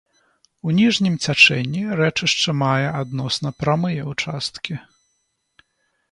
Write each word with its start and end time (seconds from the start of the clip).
У 0.69 0.71
ніжнім 0.77 1.15
цячэнні 1.25 1.83
рэчышча 1.99 2.55
мае 2.61 2.87
адносна 3.01 3.49
прамыя 3.59 4.07
ўчасткі. 4.13 4.75